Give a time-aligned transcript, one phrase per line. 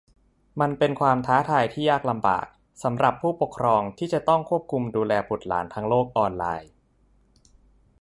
[0.59, 2.45] มันเป็นความท้าทายที่ยากลำบาก
[2.83, 6.69] สำหรับผู้ปกครองที่จะต้องควบคุมดูแลบุตรหลานทางโลกออนไลน์